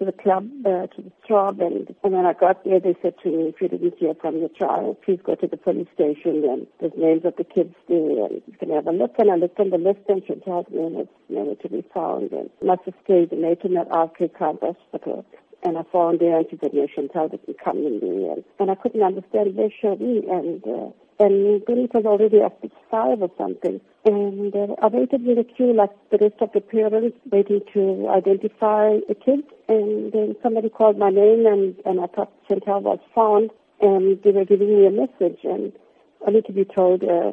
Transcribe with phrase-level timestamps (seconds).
[0.00, 3.14] to the club, uh, to the job, and, and when I got there, they said
[3.22, 6.42] to me, if you didn't hear from your child, please go to the police station,
[6.48, 9.14] and there's names of the kids there, and you can have a look.
[9.18, 12.48] And I looked on the list, and Chantal's name was never to be found, and
[12.64, 14.28] must have stayed in National R.K.
[14.38, 15.26] Khan Hospital.
[15.62, 18.36] And I found there, and she said, yeah, Chantal didn't come in there.
[18.58, 20.88] And, I couldn't understand where she me, and uh,
[21.20, 23.78] and it was already after five or something.
[24.06, 28.08] And uh, I waited in the queue like the rest of the parents, waiting to
[28.08, 29.46] identify the kids.
[29.68, 33.50] And then somebody called my name, and, and I thought Chantal was found,
[33.82, 35.72] and they were giving me a message, and
[36.26, 37.32] only to be told uh,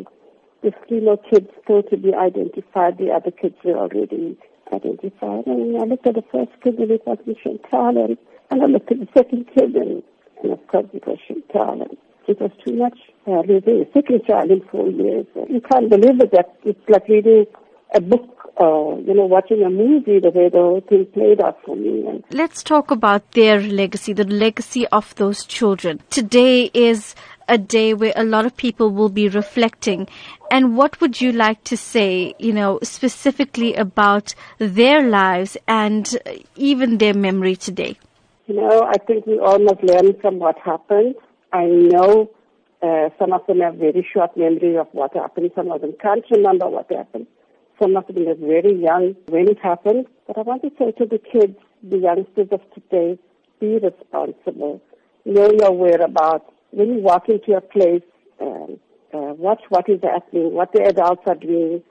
[0.62, 2.98] the three more kids still to be identified.
[2.98, 4.38] The other kids were already
[4.74, 5.48] identified.
[5.48, 8.18] And I looked at the first kid, and it was Chantal, and,
[8.52, 10.04] and I looked at the second kid, and,
[10.44, 11.84] and of course it was Chantal.
[11.84, 13.00] And, it was too much.
[13.28, 15.26] Uh, losing a second child in four years.
[15.50, 16.32] You can't believe it.
[16.32, 17.46] That it's like reading
[17.94, 21.58] a book uh, you know, watching a movie, the way the whole thing played out
[21.64, 22.08] for me.
[22.08, 26.02] And Let's talk about their legacy, the legacy of those children.
[26.10, 27.14] Today is
[27.48, 30.08] a day where a lot of people will be reflecting.
[30.50, 36.18] And what would you like to say, you know, specifically about their lives and
[36.56, 37.98] even their memory today?
[38.48, 41.16] You know, I think we all must learn from what happened.
[41.54, 42.30] I know
[42.82, 45.52] uh, some of them have very short memory of what happened.
[45.56, 47.28] Some of them can't remember what happened.
[47.82, 50.06] Some of them are very young when it happened.
[50.28, 53.20] But I want to say to the kids, the youngsters of today,
[53.60, 54.82] be responsible.
[55.26, 56.52] Know your whereabouts.
[56.72, 58.04] When you walk into a place,
[58.40, 58.80] um,
[59.14, 61.82] uh, watch what is happening, what the adults are doing.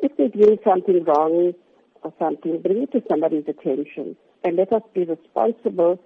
[0.00, 1.54] If they're doing something wrong
[2.02, 4.16] or something, bring it to somebody's attention.
[4.44, 5.98] And let us be responsible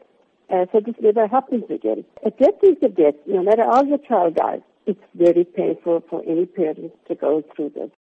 [0.53, 2.05] uh, so this never happens again.
[2.25, 3.15] A death is a death.
[3.27, 7.71] No matter how your child dies, it's very painful for any parent to go through
[7.71, 7.91] this.